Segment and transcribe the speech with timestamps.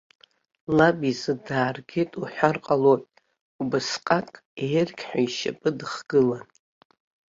[0.77, 3.03] Лаб изы дааргеит уҳәар ҟалоит,
[3.61, 4.29] убасҟак
[4.61, 6.45] аиргьҳәа ишьапы дыхгылан.